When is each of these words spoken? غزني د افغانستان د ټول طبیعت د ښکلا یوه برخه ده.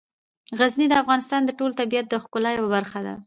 غزني 0.59 0.85
د 0.89 0.93
افغانستان 1.03 1.41
د 1.45 1.51
ټول 1.59 1.71
طبیعت 1.79 2.05
د 2.09 2.15
ښکلا 2.23 2.49
یوه 2.57 2.69
برخه 2.75 2.99
ده. 3.05 3.15